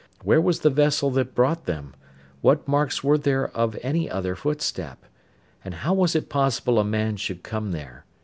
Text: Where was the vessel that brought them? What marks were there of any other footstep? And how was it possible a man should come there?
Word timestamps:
Where 0.23 0.41
was 0.41 0.61
the 0.61 0.71
vessel 0.71 1.11
that 1.11 1.35
brought 1.35 1.67
them? 1.67 1.93
What 2.41 2.67
marks 2.67 3.03
were 3.03 3.19
there 3.19 3.49
of 3.55 3.77
any 3.83 4.09
other 4.09 4.35
footstep? 4.35 5.05
And 5.63 5.75
how 5.75 5.93
was 5.93 6.15
it 6.15 6.27
possible 6.27 6.79
a 6.79 6.83
man 6.83 7.17
should 7.17 7.43
come 7.43 7.69
there? 7.71 8.03